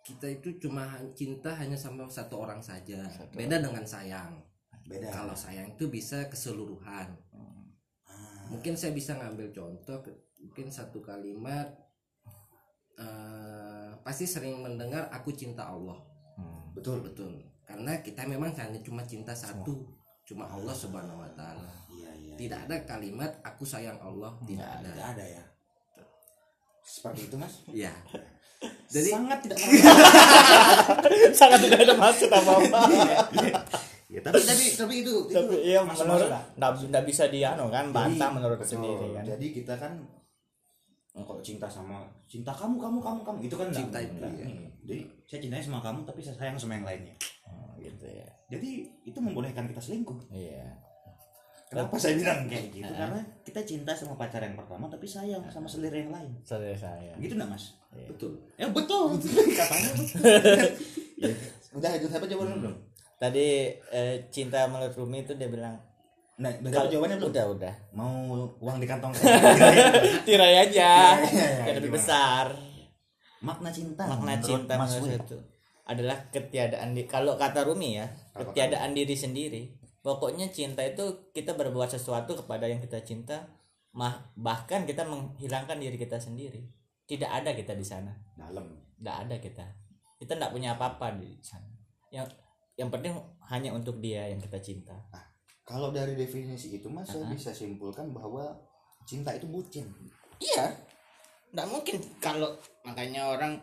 [0.01, 3.05] kita itu cuma cinta hanya sama satu orang saja.
[3.33, 4.41] Beda dengan sayang.
[4.91, 5.07] beda.
[5.13, 7.15] Kalau sayang itu bisa keseluruhan.
[8.11, 10.03] Ah, mungkin saya bisa ngambil contoh
[10.41, 11.69] mungkin satu kalimat
[12.99, 16.01] eh, pasti sering mendengar aku cinta Allah.
[16.75, 17.07] Betul.
[17.07, 17.39] Betul.
[17.63, 19.87] Karena kita memang hanya cuma cinta satu
[20.27, 21.71] cuma Allah subhanahu wa taala.
[21.95, 24.35] Iya iya tidak ada kalimat aku sayang Allah.
[24.43, 25.25] Tidak ada tidak ada.
[25.39, 25.45] ya.
[26.83, 27.55] Seperti itu mas?
[27.71, 27.95] Ya
[28.91, 29.59] jadi sangat tidak
[31.41, 32.81] sangat tidak ada maksud apa apa
[34.11, 37.95] ya tapi tapi tapi itu itu tapi iya masuk- menurut nggak nggak bisa dianu kan
[37.95, 39.23] bantah Jadi, menurut sendiri kan.
[39.23, 39.93] Jadi kita kan
[41.15, 44.45] oh, kalau cinta sama cinta kamu kamu kamu kamu itu kan Cinta itu, iya.
[44.51, 47.15] Nih, jadi saya cintanya sama kamu tapi saya sayang sama yang lainnya.
[47.47, 48.27] Oh, gitu ya.
[48.51, 50.27] Jadi itu membolehkan kita selingkuh.
[50.35, 50.67] Iya.
[51.71, 52.91] Kenapa saya bilang kayak gitu?
[52.91, 56.35] Karena kita cinta sama pacar yang pertama tapi sayang sama selir yang lain.
[56.43, 57.15] Saya saya.
[57.23, 58.33] Gitu enggak mas betul.
[58.55, 59.19] Ya betul.
[59.57, 60.21] Katanya betul
[61.21, 61.29] Ya,
[61.77, 62.75] udah itu apa jawabannya belum
[63.21, 65.77] tadi eh, cinta menurut Rumi itu dia bilang
[66.41, 67.75] nah udah dapat jawabannya belum udah udah.
[67.93, 68.13] Mau
[68.65, 69.13] uang di kantong?
[70.27, 71.21] Tirai aja.
[71.21, 71.97] Tirai, yang lebih gimana?
[72.01, 72.47] besar.
[73.45, 75.37] Makna cinta makna cinta Mas itu.
[75.85, 79.63] Adalah ketiadaan di kalau kata Rumi ya Apa ketiadaan diri sendiri.
[80.01, 83.45] Pokoknya cinta itu kita berbuat sesuatu kepada yang kita cinta
[83.93, 86.80] mah bahkan kita menghilangkan diri kita sendiri
[87.11, 88.15] tidak ada kita di sana.
[88.39, 88.71] Dalam.
[88.71, 89.67] Tidak ada kita.
[90.15, 91.67] Kita tidak punya apa-apa di sana.
[92.15, 92.31] Yang
[92.79, 93.19] yang penting
[93.51, 94.95] hanya untuk dia yang kita cinta.
[95.67, 98.55] Kalau dari definisi itu mas saya bisa simpulkan bahwa
[99.03, 99.91] cinta itu bucin.
[100.39, 100.71] Iya.
[101.51, 102.55] Tidak mungkin kalau
[102.87, 103.59] makanya orang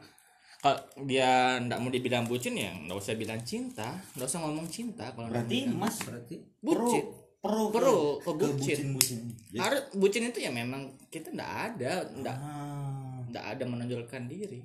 [0.60, 0.76] kalau
[1.08, 3.96] dia tidak mau dibilang bucin ya nggak usah bilang cinta.
[4.20, 7.04] Nggak usah ngomong cinta kalau berarti mas berarti bucin.
[7.38, 8.88] perlu Perlu ke, ke bucin.
[8.98, 9.20] bucin
[9.56, 13.07] harus bucin itu ya memang kita tidak ada tidak Ah.
[13.28, 14.64] Tidak ada menonjolkan diri.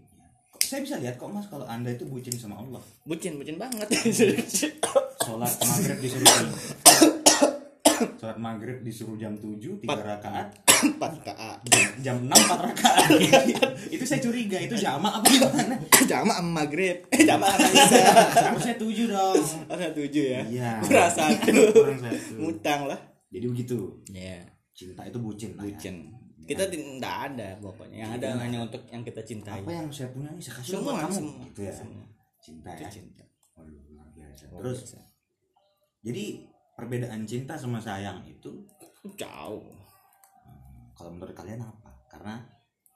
[0.63, 2.81] Saya bisa lihat kok mas kalau anda itu bucin sama Allah.
[3.03, 3.91] Bucin bucin banget.
[5.23, 6.47] Sholat maghrib disuruh jam
[8.19, 9.99] sholat maghrib disuruh jam 7 tiga Empat.
[10.03, 10.47] rakaat.
[10.95, 11.35] Empat ka
[12.03, 13.09] jam 6 4 rakaat.
[13.95, 15.75] Itu saya curiga itu jamak apa gimana?
[16.11, 17.07] Jamaah sama maghrib.
[17.15, 18.03] Eh isya.
[18.51, 19.43] Harusnya 7 dong.
[19.71, 20.41] Ada tujuh ya?
[20.43, 20.71] Iya.
[20.83, 21.55] Kurang satu.
[21.71, 22.35] Kurang satu.
[22.43, 22.99] Ngutang lah.
[23.31, 23.79] Jadi begitu.
[24.11, 25.79] Ya cinta itu bucin lah ya.
[26.47, 27.97] Kita tidak ada pokoknya.
[28.03, 29.63] Yang ada hanya untuk yang kita cintai.
[29.63, 31.13] Apa yang saya punya nih saya kasih semua kamu.
[31.15, 31.75] semua gitu ya.
[31.75, 32.05] Semua.
[32.43, 32.89] cinta ya.
[32.91, 33.25] cinta.
[33.55, 34.43] Waduh, luar biasa.
[34.51, 34.99] Terus biasa.
[36.03, 36.25] jadi
[36.75, 38.51] perbedaan cinta sama sayang itu?
[39.15, 39.71] Jauh.
[40.99, 41.91] Kalau menurut kalian apa?
[42.11, 42.43] Karena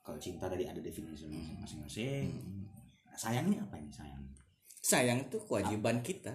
[0.02, 1.26] kalau cinta tadi ada definisi
[1.58, 2.30] masing-masing.
[3.06, 4.22] Nah, sayang ini apa ini sayang?
[4.82, 6.34] Sayang itu kewajiban kita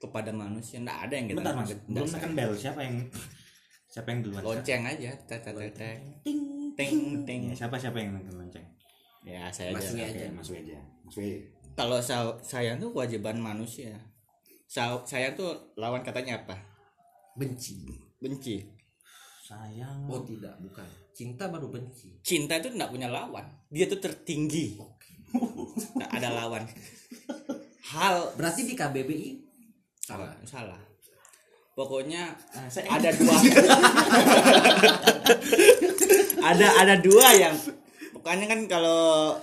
[0.00, 0.80] kepada manusia.
[0.80, 1.68] Tidak ada yang kita bentar mas.
[1.68, 2.96] nggak belum tekan bel siapa yang
[3.96, 4.44] siapa yang duluan?
[4.44, 5.96] Lonceng aja tet tet tet, tet.
[6.20, 6.40] ting
[6.76, 7.40] Ting, ting.
[7.48, 8.66] Ya, siapa siapa yang tekan lonceng?
[9.24, 10.28] Ya saya aja Oke, aja.
[10.28, 10.78] mas Wi aja.
[11.72, 13.96] Kalau sa- sayang itu kewajiban manusia.
[14.68, 16.52] Sa- sayang tuh lawan katanya apa?
[17.40, 17.80] Benci.
[18.20, 18.60] Benci.
[19.40, 20.04] Sayang.
[20.12, 20.84] Oh tidak bukan.
[21.16, 22.20] Cinta baru benci.
[22.20, 23.48] Cinta itu tidak punya lawan.
[23.72, 24.76] Dia tuh tertinggi.
[25.96, 26.68] Nggak ada lawan.
[27.96, 29.30] Hal berarti di KBBI
[30.04, 30.36] salah.
[30.44, 30.80] Salah
[31.76, 32.32] pokoknya
[32.72, 33.36] saya ada dua.
[36.46, 37.58] Ada ada dua yang
[38.14, 39.34] pokoknya kan kalau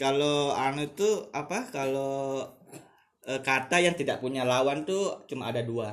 [0.00, 2.40] kalau anu itu apa kalau
[3.28, 5.92] eh, kata yang tidak punya lawan tuh cuma ada dua.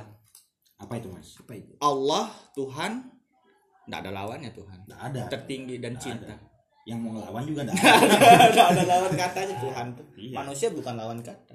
[0.80, 1.36] Apa itu mas?
[1.36, 1.76] Apa itu?
[1.84, 3.12] Allah Tuhan
[3.84, 4.78] tidak ada lawannya Tuhan?
[4.88, 5.22] Nggak ada.
[5.36, 6.34] Tertinggi dan Nggak cinta.
[6.88, 8.48] yang mau ngelawan juga nggak ada.
[8.48, 10.06] Nggak ada lawan katanya Tuhan tuh.
[10.16, 10.34] Iya.
[10.40, 11.54] manusia bukan lawan kata.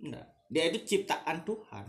[0.00, 1.84] Enggak dia itu ciptaan Tuhan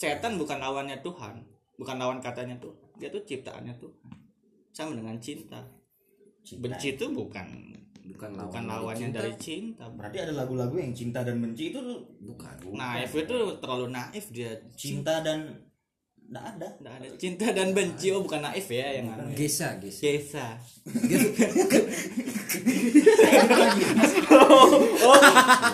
[0.00, 1.44] setan bukan lawannya Tuhan
[1.76, 2.88] bukan lawan katanya Tuhan.
[2.96, 4.12] Dia tuh ciptaannya Tuhan.
[4.72, 5.60] Sama dengan cinta.
[6.40, 6.72] Cinta.
[6.72, 9.20] benci itu bukan bukan bukan lawan lawannya cinta.
[9.20, 9.84] dari cinta.
[9.92, 11.80] Berarti ada lagu-lagu yang cinta dan benci itu
[12.24, 15.68] bukan naif itu terlalu naif dia cinta dan
[16.32, 16.68] nggak ada.
[16.80, 17.06] Nggak ada.
[17.20, 19.36] Cinta dan benci oh bukan naif ya yang ya.
[19.36, 20.08] Gesa Gesa.
[20.16, 20.46] Gesa.
[25.00, 25.16] Oh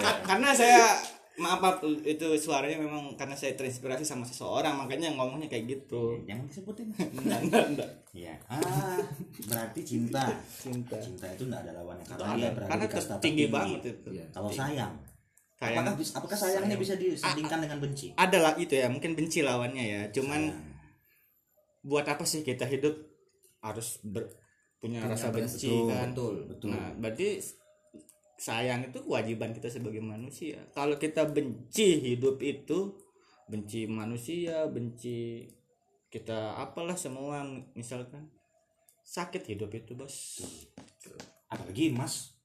[0.03, 5.47] ka- karena saya maaf Pak, itu suaranya memang karena saya terinspirasi sama seseorang makanya ngomongnya
[5.47, 8.33] kayak gitu jangan disebutin enggak enggak enggak Iya.
[8.49, 8.97] Ah,
[9.45, 10.25] berarti cinta.
[10.57, 12.55] cinta Cinta itu enggak ada lawannya karena Nggak dia ada.
[12.57, 13.45] berada karena tinggi tertinggi.
[13.47, 14.25] banget itu Iya.
[14.31, 14.93] Kalau sayang,
[15.55, 15.85] Sayang.
[15.85, 18.07] apakah apakah sayangnya bisa disandingkan dengan benci?
[18.15, 20.75] ada lah itu ya mungkin benci lawannya ya cuman Sayang.
[21.83, 22.97] buat apa sih kita hidup
[23.61, 24.33] harus ber-
[24.77, 26.69] punya rasa benci betul, kan betul betul.
[26.71, 27.29] Nah, berarti
[28.37, 30.61] sayang itu kewajiban kita sebagai manusia.
[30.77, 32.93] Kalau kita benci hidup itu,
[33.49, 35.49] benci manusia, benci
[36.13, 38.29] kita apalah semua misalkan
[39.03, 40.45] sakit hidup itu, Bos.
[41.49, 42.37] Apalagi Mas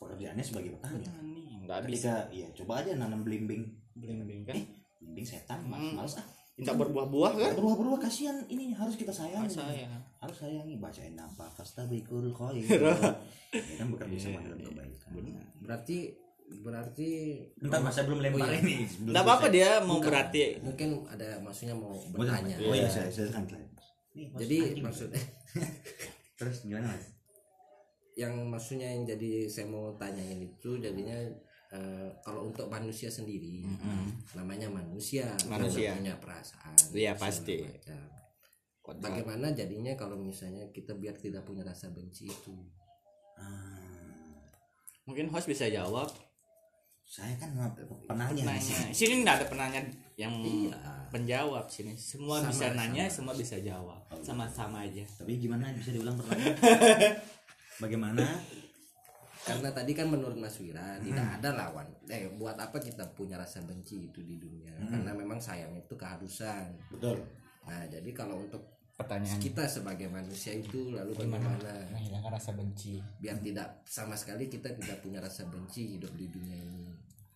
[0.00, 1.04] pekerjaannya sebagai petani.
[1.06, 3.64] Petani nggak bisa iya, coba aja nanam belimbing.
[3.94, 4.58] belimbing kan.
[5.00, 5.80] Belimbing setan, Mas.
[5.80, 5.94] Hmm.
[5.96, 6.26] Males ah.
[6.54, 7.52] Tidak berbuah-buah kan?
[7.58, 8.38] Berubah-berubah kasihan.
[8.46, 9.50] Ini harus kita sayangi.
[9.50, 9.90] Saya
[10.22, 10.78] harus sayangi.
[10.78, 11.50] Bacain apa?
[11.50, 12.62] Fastabikul khair
[13.54, 15.10] ya kan bekerja sama dalam kebaikan.
[15.62, 15.98] berarti
[16.62, 17.10] berarti
[17.56, 18.60] Bentar mas, saya belum lempar Oh, iya.
[18.62, 18.76] ini.
[19.02, 20.40] Belum tidak apa-apa dia mau berarti.
[20.62, 22.54] Mungkin ada maksudnya mau bertanya?
[22.62, 23.44] Oh iya, saya saya kan
[24.14, 25.18] Nih, Mas, jadi maksudnya
[26.38, 27.10] terus gimana mas?
[28.14, 31.18] yang maksudnya yang jadi saya mau tanyain itu jadinya
[31.74, 33.66] eh, kalau untuk manusia sendiri
[34.32, 35.92] namanya manusia Manusia.
[35.92, 37.58] punya perasaan Iya, pasti.
[37.60, 37.98] macam.
[39.00, 42.54] bagaimana jadinya kalau misalnya kita biar tidak punya rasa benci itu
[43.34, 44.38] Ah,
[45.04, 46.06] mungkin host bisa jawab
[47.04, 47.50] saya kan
[48.06, 48.42] penanya.
[48.46, 49.80] nanya sini nggak ada penanya
[50.14, 50.78] yang Iya.
[51.10, 53.12] penjawab sini semua Sama, bisa nanya sama.
[53.12, 56.56] semua bisa jawab sama-sama aja Tapi gimana bisa diulang pertanyaan?
[57.82, 58.22] Bagaimana?
[59.44, 61.84] Karena tadi kan menurut Mas Wira tidak ada lawan.
[62.08, 64.72] Eh buat apa kita punya rasa benci itu di dunia?
[64.88, 66.72] Karena memang sayang itu keharusan.
[66.88, 67.20] Betul.
[67.64, 68.60] nah jadi kalau untuk
[68.92, 69.40] pertanyaan.
[69.40, 71.56] kita sebagai manusia itu lalu bagaimana?
[71.92, 73.00] menghilangkan rasa benci.
[73.20, 76.92] Biar tidak sama sekali kita tidak punya rasa benci hidup di dunia ini.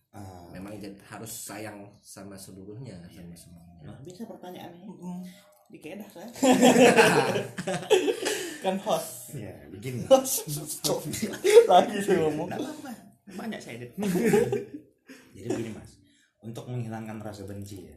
[0.09, 3.85] Ah, memang jadi harus sayang sama seluruhnya sama semuanya.
[3.85, 4.89] Luar biasa pertanyaannya.
[5.69, 6.29] Dikedah saya.
[8.59, 10.03] kan host Ya, begini.
[11.69, 12.91] lagi sih ngomong Nggak apa-apa.
[13.29, 13.85] Banyak saya.
[15.37, 16.01] Jadi begini mas,
[16.41, 17.95] untuk menghilangkan rasa benci ya,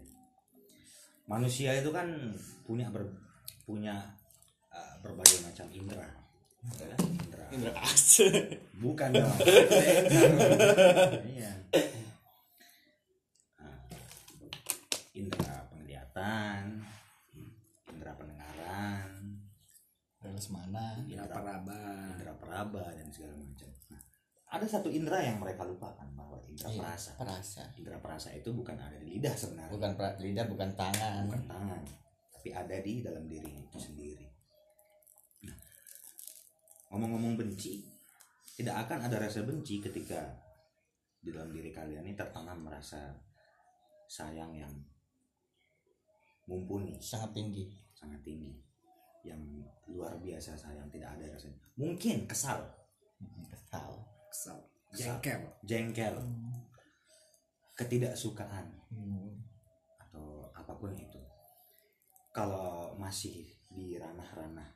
[1.25, 3.09] manusia itu kan punya ber,
[3.65, 4.13] punya
[4.69, 6.09] uh, berbagai macam indera.
[6.79, 7.45] Ya, indera.
[7.51, 8.21] Indra As
[8.77, 9.37] Bukan dong.
[11.33, 11.53] Iya.
[13.59, 13.79] Nah,
[15.17, 16.85] indera penglihatan,
[17.89, 19.09] indera pendengaran,
[20.51, 21.77] mana ya peraba
[22.17, 23.69] indera peraba dan segala macam.
[23.93, 24.01] Nah,
[24.53, 27.11] ada satu indera yang mereka lupakan bahwa indera Iya, perasa.
[27.15, 31.23] perasa Indera perasa itu bukan ada di lidah sebenarnya, bukan pra- lidah bukan tangan.
[31.31, 31.83] Bukan tangan,
[32.33, 34.27] tapi ada di dalam diri itu sendiri.
[35.47, 35.57] Nah,
[36.91, 37.85] ngomong-ngomong benci,
[38.59, 40.21] tidak akan ada rasa benci ketika
[41.23, 43.15] di dalam diri kalian ini tertanam rasa
[44.11, 44.75] sayang yang
[46.45, 47.65] mumpuni, sangat tinggi.
[47.95, 48.51] Sangat tinggi,
[49.23, 49.41] yang
[49.87, 51.59] luar biasa sayang tidak ada rasanya.
[51.79, 52.59] Mungkin kesal,
[53.51, 53.91] kesal.
[54.29, 54.59] Kesal.
[54.93, 55.17] Kesal.
[55.19, 55.41] jengkel.
[55.65, 56.17] Jengkel,
[57.79, 58.67] ketidaksukaan.
[58.93, 59.41] Hmm.
[59.97, 61.21] atau apa pun itu.
[62.37, 64.69] Kalau masih di ranah-ranah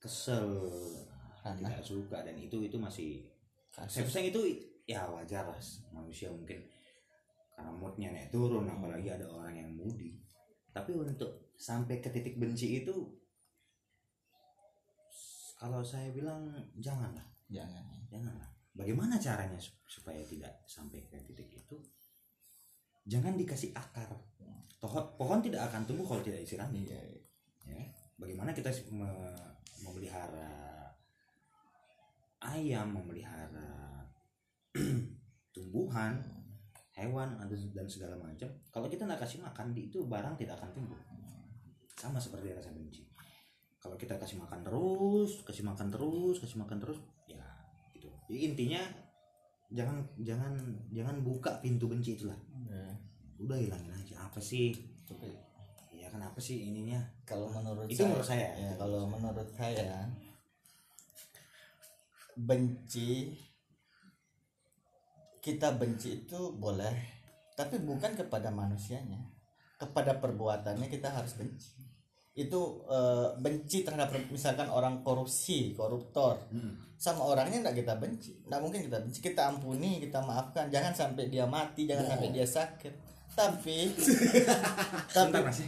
[0.00, 0.48] kesel,
[1.44, 1.60] Ranah.
[1.60, 3.28] tidak suka dan itu itu masih
[3.84, 4.40] saya itu
[4.88, 5.60] ya wajar lah.
[5.92, 6.64] Manusia mungkin
[7.52, 10.16] karena moodnya naik turun apalagi ada orang yang moody.
[10.72, 12.92] Tapi untuk sampai ke titik benci itu
[15.56, 17.24] kalau saya bilang janganlah.
[17.48, 18.50] Jangan janganlah.
[18.76, 21.76] Bagaimana caranya sup- supaya tidak sampai ke titik itu?
[23.08, 24.12] Jangan dikasih akar.
[24.76, 27.00] Pohon pohon tidak akan tumbuh kalau tidak disirami iya
[27.64, 27.84] ya.
[28.20, 30.92] Bagaimana kita me- memelihara
[32.44, 34.04] ayam memelihara
[35.56, 36.20] tumbuhan
[36.92, 37.40] hewan
[37.72, 38.52] dan segala macam.
[38.68, 41.00] Kalau kita nggak kasih makan di itu barang tidak akan tumbuh.
[41.96, 43.15] Sama seperti rasa benci
[43.86, 46.98] kalau kita kasih makan terus kasih makan terus kasih makan terus
[47.30, 47.46] ya
[47.94, 48.10] gitu.
[48.26, 48.82] Jadi intinya
[49.70, 50.58] jangan jangan
[50.90, 52.34] jangan buka pintu benci itulah.
[52.66, 52.90] Iya.
[53.36, 54.74] udah hilangin aja apa sih?
[55.06, 55.30] Tapi
[55.94, 56.98] ya kan apa sih ininya?
[57.22, 58.50] kalau menurut Itu menurut saya.
[58.58, 60.02] ya, kalau menurut saya
[62.34, 63.38] benci
[65.38, 66.96] kita benci itu boleh
[67.54, 69.32] tapi bukan kepada manusianya.
[69.76, 71.95] Kepada perbuatannya kita harus benci
[72.36, 76.36] itu eh, benci terhadap misalkan orang korupsi koruptor.
[77.00, 78.36] Sama orangnya tidak kita benci.
[78.44, 79.18] Tidak mungkin kita benci.
[79.24, 80.68] Kita ampuni kita maafkan.
[80.68, 82.92] Jangan sampai dia mati jangan sampai dia sakit.
[83.36, 83.92] Tapi
[85.16, 85.60] tapi mas.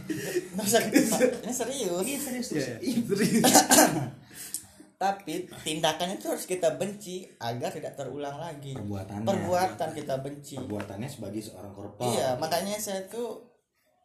[0.53, 2.05] Masa ini serius.
[2.05, 2.77] Iya serius Iya,
[4.99, 8.77] tapi tindakannya itu harus kita benci agar tidak terulang lagi.
[8.77, 9.25] Perbuatannya.
[9.25, 10.53] Perbuatan kita benci.
[10.59, 12.13] Perbuatannya sebagai seorang koruptor.
[12.13, 13.48] Iya makanya saya tuh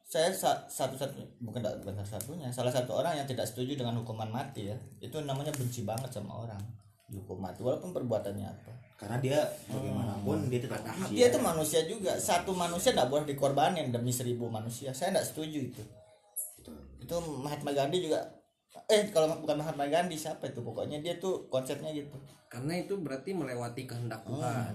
[0.05, 4.29] saya sa- satu-satunya bukan bukan satu satunya salah satu orang yang tidak setuju dengan hukuman
[4.29, 6.61] mati ya itu namanya benci banget sama orang.
[7.09, 8.73] Dihukum mati walaupun perbuatannya apa.
[8.95, 9.39] Karena dia
[9.69, 11.13] bagaimanapun dia tetap manusia.
[11.13, 12.13] dia itu manusia juga.
[12.17, 14.95] Satu manusia tidak boleh dikorbanin demi seribu manusia.
[14.95, 15.83] Saya tidak setuju itu.
[16.61, 16.79] Betul.
[17.05, 17.15] itu
[17.45, 18.25] Mahatma Gandhi juga
[18.89, 20.65] eh kalau bukan Mahatma Gandhi siapa itu?
[20.65, 22.17] Pokoknya dia tuh konsepnya gitu.
[22.49, 24.73] Karena itu berarti melewati kehendak Tuhan.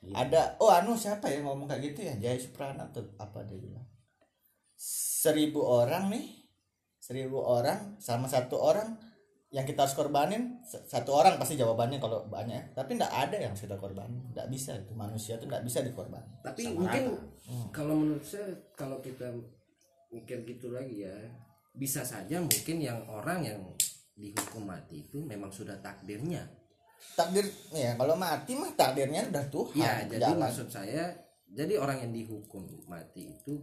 [0.00, 0.16] Iya.
[0.16, 2.14] ada oh anu siapa ya ngomong kayak gitu ya?
[2.16, 3.84] Jaya Suprana tuh apa dia bilang
[4.80, 6.26] seribu orang nih.
[7.00, 8.96] Seribu orang sama satu orang
[9.50, 10.62] yang kita harus korbanin.
[10.64, 14.24] Satu orang pasti jawabannya kalau banyak tapi tidak ada yang sudah korbanin.
[14.32, 14.92] Tidak bisa itu.
[14.96, 16.32] Manusia itu tidak bisa dikorbanin.
[16.40, 17.68] Tapi Sama mungkin rata.
[17.74, 19.28] kalau menurut saya kalau kita
[20.10, 21.14] mikir gitu lagi ya
[21.70, 23.60] bisa saja mungkin yang orang yang
[24.18, 26.46] dihukum mati itu memang sudah takdirnya.
[27.16, 29.76] Takdir ya kalau mati mah takdirnya udah Tuhan.
[29.76, 30.40] Ya jadi jalan.
[30.46, 31.10] maksud saya
[31.50, 33.58] jadi orang yang dihukum mati itu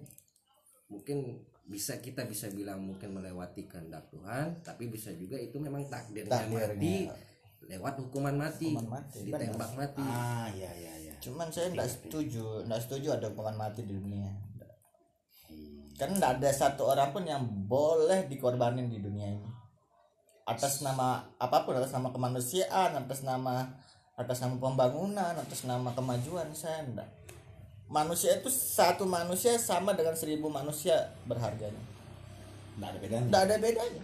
[0.88, 6.32] mungkin bisa kita bisa bilang mungkin melewati kehendak Tuhan tapi bisa juga itu memang takdirnya,
[6.32, 6.76] Takdirnya.
[6.80, 6.96] mati
[7.68, 10.00] lewat hukuman mati, Hukuman mati, ditembak mati.
[10.00, 11.14] Ah iya iya iya.
[11.20, 14.32] Cuman saya nggak setuju nggak setuju ada hukuman mati di dunia.
[16.00, 19.50] Kan nggak ada satu orang pun yang boleh dikorbanin di dunia ini.
[20.48, 23.68] Atas nama apa pun atas nama kemanusiaan atas nama
[24.16, 27.10] atas nama pembangunan atas nama kemajuan saya enggak
[27.88, 31.80] manusia itu satu manusia sama dengan seribu manusia berharganya.
[32.78, 33.28] Nggak ada bedanya.
[33.32, 34.04] Nggak ada bedanya.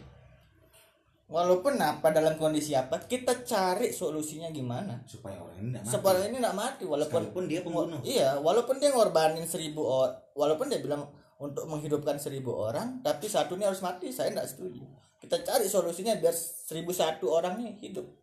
[1.33, 5.01] Walaupun apa dalam kondisi apa kita cari solusinya gimana.
[5.07, 5.93] Supaya orang ini nggak mati.
[5.93, 7.99] Supaya ini nggak mati walaupun Sekalipun dia pembunuh.
[8.03, 11.09] Iya, walaupun dia ngorbanin seribu orang, walaupun dia bilang
[11.41, 14.83] untuk menghidupkan seribu orang, tapi satu ini harus mati, saya tidak setuju.
[15.19, 18.22] Kita cari solusinya biar seribu satu orang nih hidup.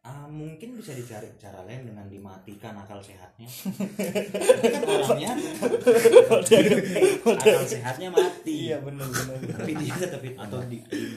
[0.00, 3.44] Ah, mungkin bisa dicari cara lain dengan dimatikan akal sehatnya.
[4.80, 5.36] orangnya
[7.22, 8.72] akal sehatnya mati.
[8.72, 9.60] benar benar.
[9.60, 11.12] Tapi dia tetap atau di, di-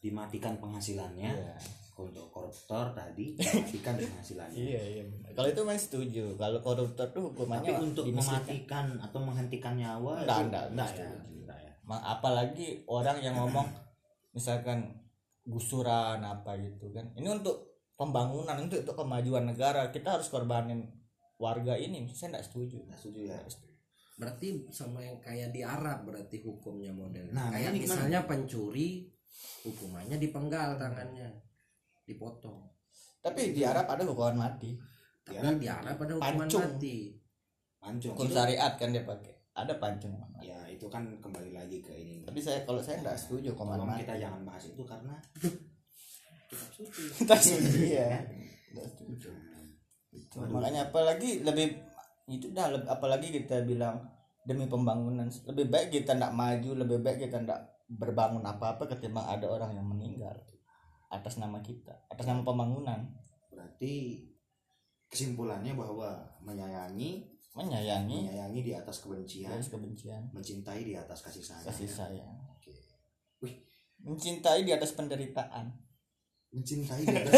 [0.00, 1.56] dimatikan penghasilannya Iya.
[1.96, 4.54] untuk koruptor tadi dimatikan penghasilannya.
[4.54, 5.02] Iya iya.
[5.32, 6.24] Kalau itu memang setuju.
[6.36, 8.38] Kalau koruptor tuh hukumannya Tapi untuk dimiskinkan.
[8.38, 11.10] mematikan atau menghentikan nyawa nggak nggak ya.
[11.50, 11.72] ya.
[12.06, 13.66] Apalagi orang yang ngomong
[14.30, 14.94] misalkan
[15.44, 17.12] gusuran apa gitu kan.
[17.14, 19.92] Ini untuk pembangunan, untuk, untuk kemajuan negara.
[19.92, 20.88] Kita harus korbanin
[21.36, 22.08] warga ini.
[22.10, 22.76] Saya tidak setuju.
[22.88, 23.38] Nggak setuju ya.
[24.14, 28.06] berarti sama yang kayak di Arab berarti hukumnya model Nah, kayak ini gimana?
[28.06, 29.10] misalnya pencuri
[29.66, 31.34] hukumannya dipenggal tangannya
[32.06, 32.62] dipotong
[33.18, 34.78] Tapi di Arab ada hukuman mati.
[35.26, 36.62] tapi di Arab ada hukuman Pancung.
[36.62, 37.18] mati
[37.82, 38.14] Pancung.
[38.16, 39.34] Hukum syariat kan dia pakai.
[39.52, 40.16] Ada pancung.
[40.40, 42.20] Ya, itu kan kembali lagi ke ini.
[42.28, 44.04] Tapi saya kalau saya tidak setuju hukuman Tolong mati.
[44.04, 45.16] kita jangan bahas itu karena
[46.52, 47.02] kitab suci.
[47.24, 48.20] Kita setuju ya.
[48.76, 49.28] Nggak setuju.
[50.12, 51.80] Itu, Makanya apalagi lebih
[52.28, 54.04] itu dah apalagi kita bilang
[54.44, 59.48] demi pembangunan lebih baik kita tidak maju lebih baik kita tidak berbangun apa-apa ketimbang ada
[59.48, 60.36] orang yang meninggal
[61.08, 63.08] atas nama kita atas nama pembangunan
[63.74, 64.22] Berarti
[65.08, 71.66] kesimpulannya bahwa menyayangi menyayangi menyayangi di atas kebencian, garis kebencian mencintai di atas kasih sayang.
[71.70, 72.74] kasih sayang Oke.
[73.46, 73.54] Wih,
[74.02, 75.70] mencintai di atas penderitaan
[76.50, 77.34] mencintai di atas.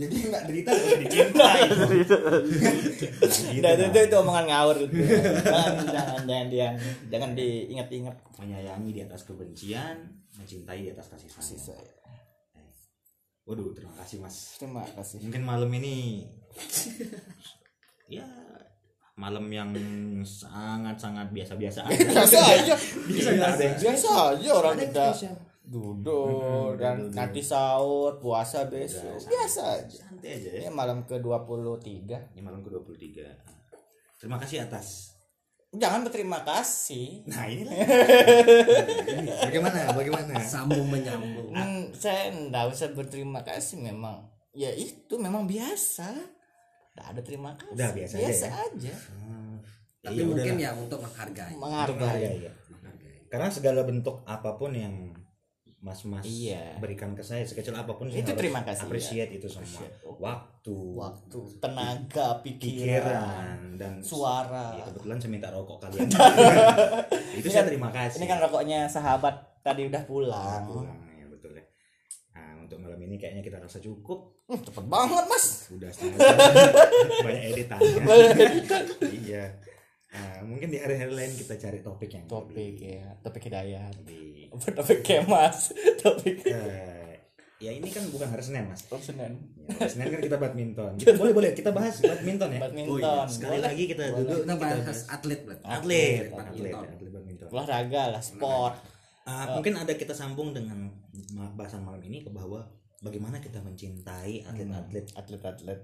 [0.00, 1.60] Jadi nggak derita usah dicintai.
[1.68, 2.16] Gitu
[3.60, 3.92] Dan dong.
[3.92, 4.96] itu, itu omongan ngawur itu.
[4.96, 6.74] jangan, jangan, jangan, jangan,
[7.12, 8.16] jangan diingat-ingat.
[8.40, 9.96] menyayangi di atas kebencian,
[10.40, 11.84] mencintai di atas kasih Kasih sayang.
[11.84, 12.00] sayang.
[13.44, 14.56] Waduh, terima kasih Mas.
[14.56, 15.20] Terima kasih.
[15.20, 16.24] Mungkin malam ini
[18.10, 18.26] ya
[19.14, 19.68] malam yang
[20.24, 22.08] sangat-sangat biasa-biasa aja.
[22.08, 22.74] Biasa aja.
[23.52, 25.06] Ada yang Biasa aja orang kita
[25.60, 27.14] duduk Hmm, dan duduk.
[27.14, 29.20] nanti sahur, puasa besok.
[29.20, 29.98] Udah, Biasa aja.
[30.02, 30.60] Santai aja ya.
[30.64, 32.08] Ini malam ke-23.
[32.32, 33.20] Ini malam ke-23.
[34.16, 35.14] Terima kasih atas.
[35.70, 37.22] Jangan berterima kasih.
[37.30, 37.76] Nah, inilah.
[37.76, 39.94] Ini, bagaimana?
[39.94, 40.32] Bagaimana?
[40.42, 44.26] sambung menyambung Hmm, saya enggak usah berterima kasih memang.
[44.50, 46.39] Ya itu memang biasa.
[46.90, 47.72] Enggak ada terima kasih.
[47.72, 48.50] Udah, biasa aja ya?
[48.60, 48.94] aja.
[49.14, 49.54] Hmm,
[50.00, 50.66] tapi iya, mungkin udahlah.
[50.66, 51.96] ya untuk menghargai untuk Menghargai.
[51.96, 52.52] menghargai ya.
[52.68, 54.94] menghargai Karena segala bentuk apa pun yang
[55.78, 56.76] mas-mas Iya.
[56.76, 59.96] berikan ke saya sekecil apa pun saya Itu harus terima kasih, appreciate itu semua Appreciate.
[60.18, 64.76] waktu Waktu, tenaga, pikiran, pikiran dan suara.
[64.76, 66.04] ya, kebetulan saya minta rokok kalian
[67.40, 70.64] itu saya terima kasih Ini kan rokoknya sahabat tadi udah pulang.
[70.66, 71.64] pulang ya betul ya
[72.30, 74.46] nah untuk malam ini kayaknya kita rasa cukup.
[74.46, 75.46] Hmm, cepet banget mas.
[75.70, 76.38] udah setengah jam
[77.20, 78.02] banyak editannya
[79.20, 79.44] iya.
[80.08, 83.94] Nah, mungkin di hari-hari lain kita cari topik yang Topik lebih- ya, topik hidayat.
[83.96, 86.42] lebih Topik kemas, topik.
[86.42, 87.14] Eh,
[87.60, 88.82] ya ini kan bukan hari Senin mas.
[88.84, 89.38] Top Senin.
[89.56, 90.92] Ya, hari Senin kan kita badminton.
[90.94, 91.50] Kita- boleh boleh.
[91.52, 92.60] Kita bahas badminton ya.
[92.60, 92.90] Badminton.
[92.92, 93.62] Oh iya, sekali Boleh.
[93.64, 94.18] lagi kita Boleh.
[94.20, 94.38] duduk.
[94.40, 96.34] Kita bahas atlet berarti atlet Atlet, atlet.
[96.34, 96.86] badminton.
[96.90, 97.46] atlet badminton.
[97.48, 98.74] Olahraga lah, sport.
[99.30, 100.90] Ah, mungkin ada kita sambung dengan
[101.54, 102.66] bahasan malam ini ke bahwa
[102.98, 105.80] bagaimana kita mencintai atlet-atlet Atlet-atlet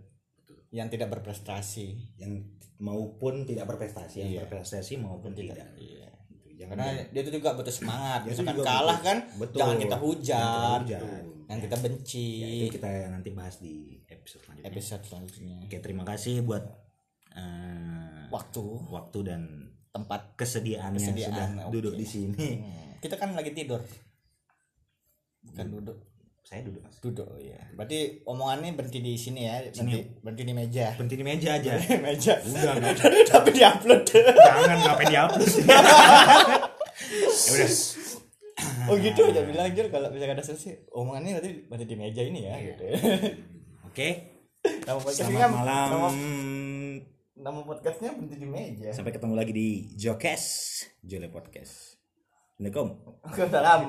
[0.68, 2.16] yang tidak berprestasi.
[2.16, 2.42] yang
[2.76, 4.40] maupun tidak berprestasi yang Iya.
[4.44, 6.10] berprestasi maupun tidak, Iya.
[6.28, 6.58] Gitu.
[6.58, 8.20] jangan Karena dia itu juga butuh semangat.
[8.22, 9.56] Dia Misalkan kalah butuh- kan, betul.
[9.56, 11.08] jangan kita Jangan hujat, kita
[11.46, 12.28] yang kita benci.
[12.36, 13.74] Ya, itu kita nanti bahas di
[14.04, 15.56] episode selanjutnya Episode selanjutnya.
[15.62, 16.64] oke terima kasih buat
[17.32, 19.42] eh, Waktu, waktu dan
[19.88, 20.34] tempat.
[20.34, 21.72] kesediaannya Kesediaan, sudah oke.
[21.72, 22.85] duduk di sini Hmm.
[23.06, 23.78] Kita kan lagi tidur.
[25.46, 25.98] Bukan duduk.
[26.46, 26.98] saya duduk mas.
[27.02, 30.94] Duduk ya berarti omongannya berhenti di sini ya berhenti, berhenti di meja.
[30.94, 31.70] Berhenti di meja aja.
[31.98, 32.34] Meja.
[32.38, 32.74] Udah
[33.34, 34.02] tapi diupload.
[34.10, 37.70] Jangan ngapain dihapus ya udah.
[38.90, 39.20] Oh gitu.
[39.26, 42.84] Udah bilang Jul kalau misalkan ada selesai omongannya berarti berhenti di meja ini ya gitu
[43.90, 44.08] oke.
[44.66, 45.88] Nama podcastnya selamat malam.
[45.90, 46.08] nama,
[47.38, 48.90] nama podcastnya berhenti di meja.
[48.94, 50.46] Sampai ketemu lagi di Jokes
[51.02, 51.95] Jole Podcast
[52.56, 52.88] Assalamualaikum.
[53.20, 53.80] Waalaikumsalam